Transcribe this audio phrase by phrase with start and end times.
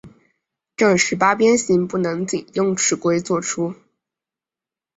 [0.75, 3.75] 正十八边形不能仅用尺规作出。